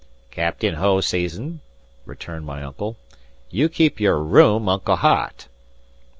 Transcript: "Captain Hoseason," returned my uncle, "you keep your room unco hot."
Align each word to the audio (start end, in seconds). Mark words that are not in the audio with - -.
"Captain 0.31 0.77
Hoseason," 0.77 1.59
returned 2.07 2.43
my 2.43 2.63
uncle, 2.63 2.97
"you 3.51 3.69
keep 3.69 3.99
your 3.99 4.17
room 4.17 4.67
unco 4.67 4.95
hot." 4.95 5.47